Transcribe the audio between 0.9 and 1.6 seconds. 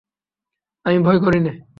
ভয় করি নে।